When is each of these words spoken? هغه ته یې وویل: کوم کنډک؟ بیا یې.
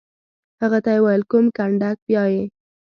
هغه 0.61 0.79
ته 0.83 0.89
یې 0.95 0.99
وویل: 1.01 1.23
کوم 1.31 1.45
کنډک؟ 1.57 1.97
بیا 2.07 2.23
یې. 2.33 2.43